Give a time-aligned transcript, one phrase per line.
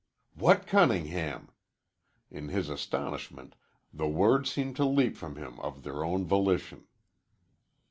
[0.33, 1.49] "What Cunningham?"
[2.31, 3.53] In his astonishment
[3.93, 6.87] the words seemed to leap from him of their own volition.